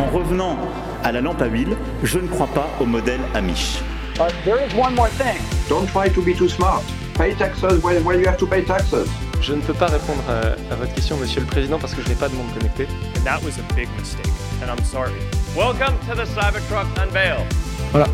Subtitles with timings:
[0.00, 0.56] En revenant
[1.04, 3.80] à la lampe à huile, je ne crois pas au modèle Amish.
[4.16, 5.36] But there is one more thing.
[5.68, 6.82] Don't try to be too smart.
[7.18, 9.06] Pay taxes when, when you have to pay taxes.
[9.42, 12.08] Je ne peux pas répondre à, à votre question, Monsieur le Président, parce que je
[12.08, 12.86] n'ai pas de monde connecté.
[13.18, 14.26] And that was a big mistake,
[14.62, 15.12] and I'm sorry.
[15.54, 17.44] Welcome to the Cybertruck Unveil.
[17.92, 18.06] Voilà,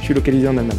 [0.00, 0.78] je suis localisé en Allemagne.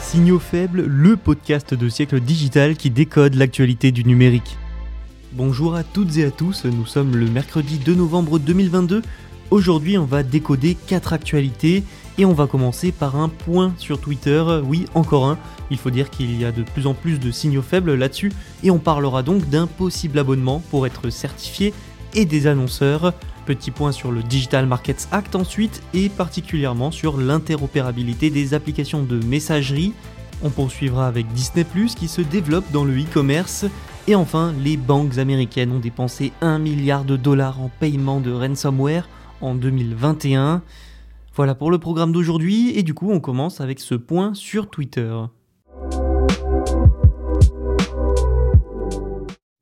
[0.00, 4.56] Signaux faibles, le podcast de siècle digital qui décode l'actualité du numérique.
[5.34, 9.02] Bonjour à toutes et à tous, nous sommes le mercredi 2 novembre 2022.
[9.50, 11.84] Aujourd'hui, on va décoder 4 actualités
[12.16, 14.42] et on va commencer par un point sur Twitter.
[14.64, 15.38] Oui, encore un.
[15.70, 18.70] Il faut dire qu'il y a de plus en plus de signaux faibles là-dessus et
[18.70, 21.74] on parlera donc d'un possible abonnement pour être certifié
[22.14, 23.12] et des annonceurs.
[23.44, 29.22] Petit point sur le Digital Markets Act ensuite et particulièrement sur l'interopérabilité des applications de
[29.26, 29.92] messagerie.
[30.42, 33.66] On poursuivra avec Disney⁇ qui se développe dans le e-commerce.
[34.08, 39.06] Et enfin, les banques américaines ont dépensé 1 milliard de dollars en paiement de ransomware
[39.42, 40.62] en 2021.
[41.36, 45.14] Voilà pour le programme d'aujourd'hui et du coup on commence avec ce point sur Twitter.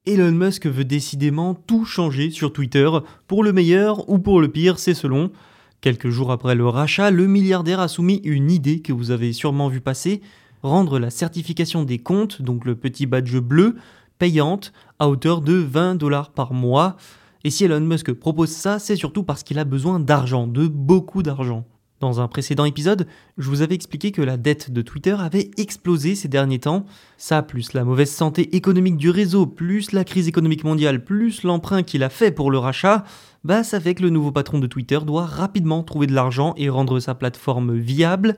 [0.06, 2.88] Elon Musk veut décidément tout changer sur Twitter,
[3.26, 5.32] pour le meilleur ou pour le pire, c'est selon.
[5.80, 9.66] Quelques jours après le rachat, le milliardaire a soumis une idée que vous avez sûrement
[9.66, 10.22] vu passer,
[10.62, 13.74] rendre la certification des comptes, donc le petit badge bleu,
[14.18, 16.96] payante à hauteur de 20 dollars par mois.
[17.44, 21.22] Et si Elon Musk propose ça, c'est surtout parce qu'il a besoin d'argent, de beaucoup
[21.22, 21.64] d'argent.
[22.00, 23.06] Dans un précédent épisode,
[23.38, 26.84] je vous avais expliqué que la dette de Twitter avait explosé ces derniers temps.
[27.16, 31.82] Ça, plus la mauvaise santé économique du réseau, plus la crise économique mondiale, plus l'emprunt
[31.82, 33.04] qu'il a fait pour le rachat,
[33.44, 36.68] bah ça fait que le nouveau patron de Twitter doit rapidement trouver de l'argent et
[36.68, 38.36] rendre sa plateforme viable.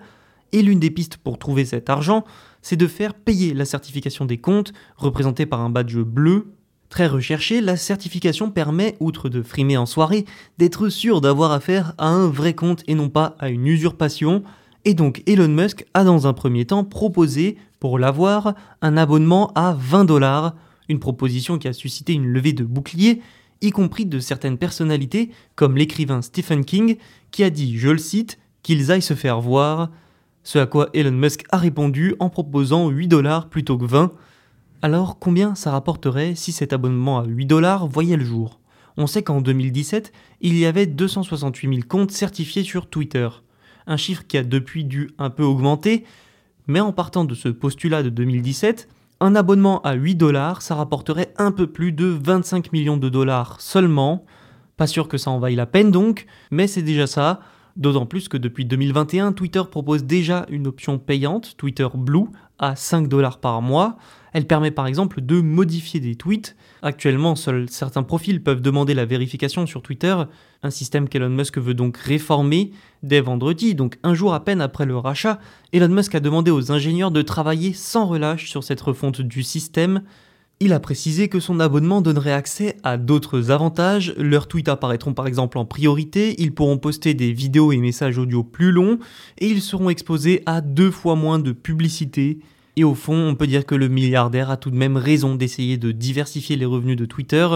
[0.52, 2.24] Et l'une des pistes pour trouver cet argent,
[2.62, 6.52] c'est de faire payer la certification des comptes, représentée par un badge bleu.
[6.88, 10.24] Très recherché, la certification permet, outre de frimer en soirée,
[10.56, 14.42] d'être sûr d'avoir affaire à un vrai compte et non pas à une usurpation.
[14.84, 19.76] Et donc Elon Musk a dans un premier temps proposé, pour l'avoir, un abonnement à
[19.78, 20.54] 20 dollars,
[20.88, 23.20] une proposition qui a suscité une levée de boucliers,
[23.60, 26.96] y compris de certaines personnalités, comme l'écrivain Stephen King,
[27.30, 29.90] qui a dit, je le cite, qu'ils aillent se faire voir,
[30.48, 34.12] ce à quoi Elon Musk a répondu en proposant 8 dollars plutôt que 20,
[34.80, 38.58] alors combien ça rapporterait si cet abonnement à 8 dollars voyait le jour?
[38.96, 40.10] On sait qu'en 2017,
[40.40, 43.28] il y avait 268 000 comptes certifiés sur Twitter,
[43.86, 46.04] un chiffre qui a depuis dû un peu augmenter,
[46.66, 48.88] mais en partant de ce postulat de 2017,
[49.20, 53.60] un abonnement à 8 dollars, ça rapporterait un peu plus de 25 millions de dollars
[53.60, 54.24] seulement.
[54.78, 57.40] Pas sûr que ça en vaille la peine donc, mais c'est déjà ça.
[57.76, 62.26] D'autant plus que depuis 2021, Twitter propose déjà une option payante, Twitter Blue,
[62.58, 63.96] à 5 dollars par mois.
[64.32, 66.56] Elle permet par exemple de modifier des tweets.
[66.82, 70.16] Actuellement, seuls certains profils peuvent demander la vérification sur Twitter,
[70.62, 72.72] un système qu'Elon Musk veut donc réformer.
[73.02, 75.38] Dès vendredi, donc un jour à peine après le rachat,
[75.72, 80.02] Elon Musk a demandé aux ingénieurs de travailler sans relâche sur cette refonte du système.
[80.60, 84.12] Il a précisé que son abonnement donnerait accès à d'autres avantages.
[84.16, 88.42] Leurs tweets apparaîtront par exemple en priorité, ils pourront poster des vidéos et messages audio
[88.42, 88.98] plus longs,
[89.38, 92.40] et ils seront exposés à deux fois moins de publicité.
[92.78, 95.78] Et au fond, on peut dire que le milliardaire a tout de même raison d'essayer
[95.78, 97.48] de diversifier les revenus de Twitter,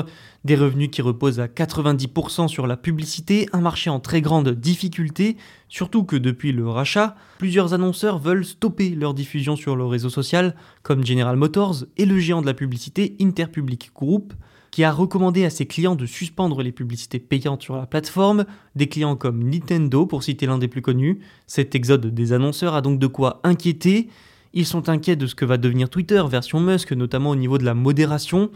[0.44, 5.36] des revenus qui reposent à 90% sur la publicité, un marché en très grande difficulté,
[5.68, 10.56] surtout que depuis le rachat, plusieurs annonceurs veulent stopper leur diffusion sur le réseau social,
[10.82, 14.34] comme General Motors et le géant de la publicité Interpublic Group,
[14.72, 18.44] qui a recommandé à ses clients de suspendre les publicités payantes sur la plateforme,
[18.74, 21.20] des clients comme Nintendo pour citer l'un des plus connus.
[21.46, 24.08] Cet exode des annonceurs a donc de quoi inquiéter,
[24.54, 27.64] ils sont inquiets de ce que va devenir Twitter, version Musk, notamment au niveau de
[27.64, 28.50] la modération.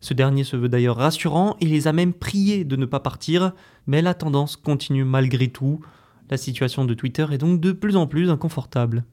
[0.00, 3.52] Ce dernier se veut d'ailleurs rassurant et les a même priés de ne pas partir,
[3.86, 5.80] mais la tendance continue malgré tout.
[6.30, 9.04] La situation de Twitter est donc de plus en plus inconfortable.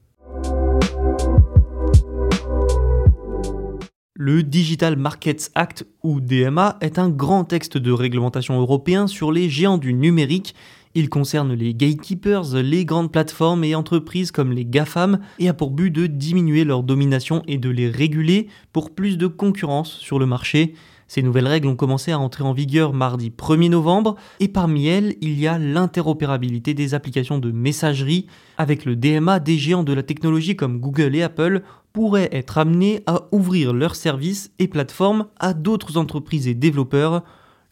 [4.14, 9.48] Le Digital Markets Act, ou DMA, est un grand texte de réglementation européen sur les
[9.48, 10.54] géants du numérique
[10.96, 15.70] Il concerne les gatekeepers, les grandes plateformes et entreprises comme les GAFAM et a pour
[15.70, 20.26] but de diminuer leur domination et de les réguler pour plus de concurrence sur le
[20.26, 20.74] marché.
[21.06, 25.14] Ces nouvelles règles ont commencé à entrer en vigueur mardi 1er novembre et parmi elles,
[25.20, 28.26] il y a l'interopérabilité des applications de messagerie
[28.58, 31.62] avec le DMA des géants de la technologie comme Google et Apple
[31.92, 37.22] pourraient être amenés à ouvrir leurs services et plateformes à d'autres entreprises et développeurs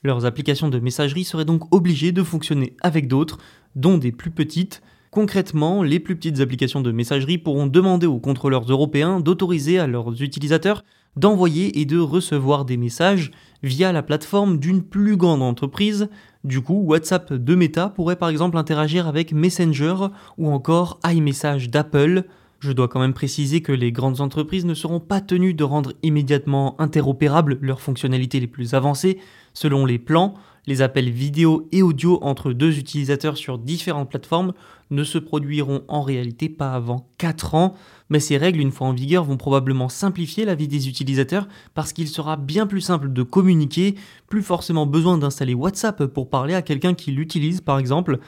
[0.02, 3.38] leurs applications de messagerie seraient donc obligées de fonctionner avec d'autres,
[3.74, 4.82] dont des plus petites.
[5.10, 10.22] Concrètement, les plus petites applications de messagerie pourront demander aux contrôleurs européens d'autoriser à leurs
[10.22, 10.84] utilisateurs
[11.16, 16.08] d'envoyer et de recevoir des messages via la plateforme d'une plus grande entreprise.
[16.44, 19.96] Du coup, WhatsApp de Meta pourrait par exemple interagir avec Messenger
[20.36, 22.24] ou encore iMessage d'Apple.
[22.60, 25.92] Je dois quand même préciser que les grandes entreprises ne seront pas tenues de rendre
[26.02, 29.18] immédiatement interopérables leurs fonctionnalités les plus avancées.
[29.60, 30.34] Selon les plans,
[30.68, 34.52] les appels vidéo et audio entre deux utilisateurs sur différentes plateformes
[34.92, 37.74] ne se produiront en réalité pas avant 4 ans,
[38.08, 41.92] mais ces règles, une fois en vigueur, vont probablement simplifier la vie des utilisateurs parce
[41.92, 43.96] qu'il sera bien plus simple de communiquer,
[44.28, 48.20] plus forcément besoin d'installer WhatsApp pour parler à quelqu'un qui l'utilise par exemple,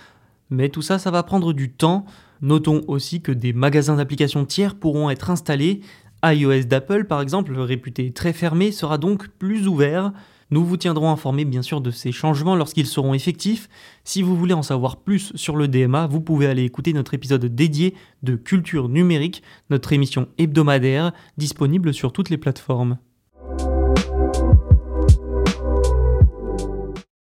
[0.50, 2.06] mais tout ça, ça va prendre du temps.
[2.42, 5.80] Notons aussi que des magasins d'applications tiers pourront être installés.
[6.24, 10.12] iOS d'Apple, par exemple, réputé très fermé, sera donc plus ouvert.
[10.52, 13.68] Nous vous tiendrons informés bien sûr de ces changements lorsqu'ils seront effectifs.
[14.02, 17.44] Si vous voulez en savoir plus sur le DMA, vous pouvez aller écouter notre épisode
[17.44, 17.94] dédié
[18.24, 22.98] de Culture numérique, notre émission hebdomadaire disponible sur toutes les plateformes.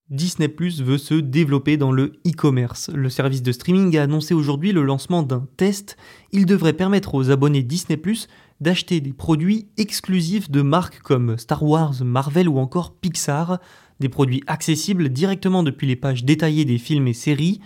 [0.08, 2.90] Disney Plus veut se développer dans le e-commerce.
[2.94, 5.96] Le service de streaming a annoncé aujourd'hui le lancement d'un test.
[6.30, 8.28] Il devrait permettre aux abonnés Disney Plus
[8.60, 13.58] d'acheter des produits exclusifs de marques comme Star Wars, Marvel ou encore Pixar,
[14.00, 17.60] des produits accessibles directement depuis les pages détaillées des films et séries.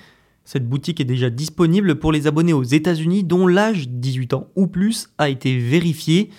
[0.45, 4.67] Cette boutique est déjà disponible pour les abonnés aux États-Unis dont l'âge 18 ans ou
[4.67, 6.31] plus a été vérifié.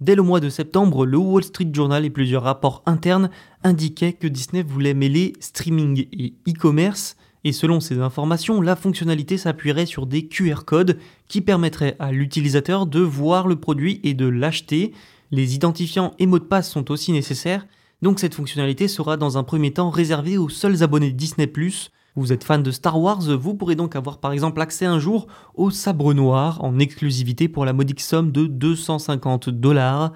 [0.00, 3.30] Dès le mois de septembre, le Wall Street Journal et plusieurs rapports internes
[3.64, 7.16] indiquaient que Disney voulait mêler streaming et e-commerce,
[7.48, 10.98] et selon ces informations, la fonctionnalité s'appuierait sur des QR codes
[11.28, 14.92] qui permettraient à l'utilisateur de voir le produit et de l'acheter.
[15.30, 17.66] Les identifiants et mots de passe sont aussi nécessaires,
[18.02, 21.46] donc cette fonctionnalité sera dans un premier temps réservée aux seuls abonnés Disney⁇
[22.16, 25.26] vous êtes fan de Star Wars, vous pourrez donc avoir par exemple accès un jour
[25.54, 30.12] au sabre noir en exclusivité pour la modique somme de 250 dollars.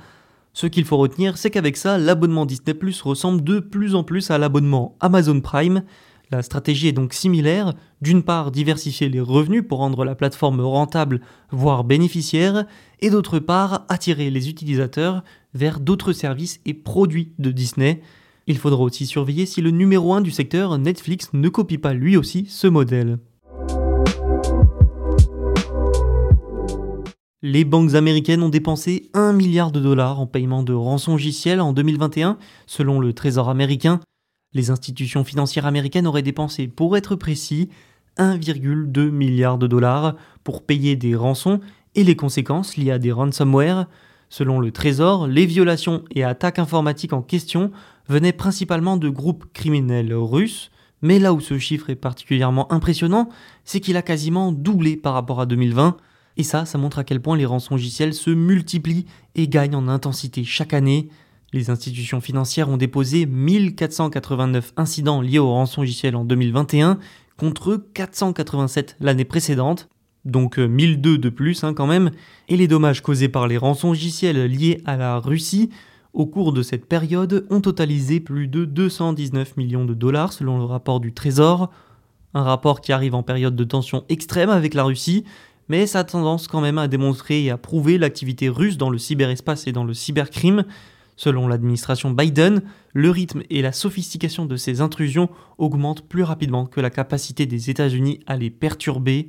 [0.52, 4.36] Ce qu'il faut retenir, c'est qu'avec ça, l'abonnement Disney ressemble de plus en plus à
[4.36, 5.84] l'abonnement Amazon Prime.
[6.32, 11.20] La stratégie est donc similaire, d'une part diversifier les revenus pour rendre la plateforme rentable,
[11.50, 12.64] voire bénéficiaire,
[13.00, 18.00] et d'autre part attirer les utilisateurs vers d'autres services et produits de Disney.
[18.46, 22.16] Il faudra aussi surveiller si le numéro 1 du secteur, Netflix, ne copie pas lui
[22.16, 23.18] aussi ce modèle.
[27.42, 32.38] Les banques américaines ont dépensé 1 milliard de dollars en paiement de rançongiciel en 2021,
[32.66, 34.00] selon le Trésor américain.
[34.54, 37.68] Les institutions financières américaines auraient dépensé, pour être précis,
[38.18, 41.60] 1,2 milliard de dollars pour payer des rançons
[41.94, 43.86] et les conséquences liées à des ransomware.
[44.28, 47.70] Selon le Trésor, les violations et attaques informatiques en question
[48.08, 50.70] venait principalement de groupes criminels russes,
[51.02, 53.28] mais là où ce chiffre est particulièrement impressionnant,
[53.64, 55.96] c'est qu'il a quasiment doublé par rapport à 2020,
[56.36, 60.44] et ça, ça montre à quel point les rançongiciels se multiplient et gagnent en intensité
[60.44, 61.08] chaque année.
[61.54, 66.98] Les institutions financières ont déposé 1489 incidents liés aux rançongiciels en 2021
[67.36, 69.88] contre 487 l'année précédente,
[70.24, 72.10] donc 1002 de plus hein, quand même,
[72.48, 75.68] et les dommages causés par les rançongiciels liés à la Russie
[76.14, 80.64] au cours de cette période ont totalisé plus de 219 millions de dollars selon le
[80.64, 81.70] rapport du Trésor,
[82.34, 85.24] un rapport qui arrive en période de tension extrême avec la Russie,
[85.68, 88.98] mais ça a tendance quand même à démontrer et à prouver l'activité russe dans le
[88.98, 90.64] cyberespace et dans le cybercrime.
[91.16, 92.62] Selon l'administration Biden,
[92.94, 95.28] le rythme et la sophistication de ces intrusions
[95.58, 99.28] augmentent plus rapidement que la capacité des États-Unis à les perturber.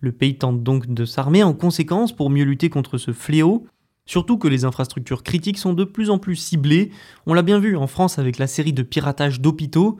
[0.00, 3.66] Le pays tente donc de s'armer en conséquence pour mieux lutter contre ce fléau.
[4.06, 6.90] Surtout que les infrastructures critiques sont de plus en plus ciblées.
[7.26, 9.98] On l'a bien vu en France avec la série de piratage d'hôpitaux.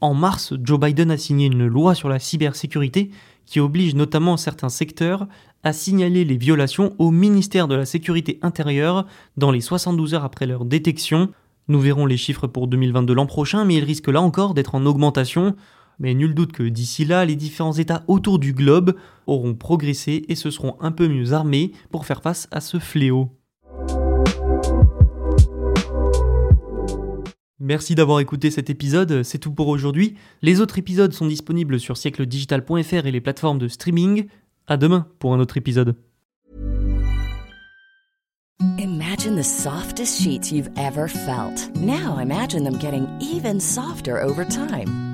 [0.00, 3.10] En mars, Joe Biden a signé une loi sur la cybersécurité
[3.44, 5.26] qui oblige notamment certains secteurs
[5.62, 10.46] à signaler les violations au ministère de la Sécurité intérieure dans les 72 heures après
[10.46, 11.30] leur détection.
[11.68, 14.86] Nous verrons les chiffres pour 2022 l'an prochain, mais ils risquent là encore d'être en
[14.86, 15.54] augmentation.
[15.98, 18.94] Mais nul doute que d'ici là, les différents États autour du globe
[19.26, 23.30] auront progressé et se seront un peu mieux armés pour faire face à ce fléau.
[27.62, 30.14] Merci d'avoir écouté cet épisode, c'est tout pour aujourd'hui.
[30.40, 34.28] Les autres épisodes sont disponibles sur siècledigital.fr et les plateformes de streaming.
[34.70, 35.96] À demain pour un autre épisode.
[38.78, 41.68] Imagine the softest sheets you've ever felt.
[41.74, 45.09] Now imagine them getting even softer over time.